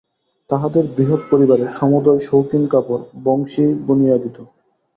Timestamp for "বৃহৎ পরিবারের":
0.95-1.69